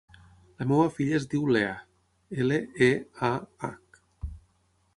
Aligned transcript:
La 0.61 0.65
meva 0.71 0.85
filla 0.93 1.17
es 1.17 1.27
diu 1.33 1.43
Leah: 1.55 1.75
ela, 2.45 2.59
e, 2.89 2.89
a, 3.31 3.33
hac. 3.69 4.01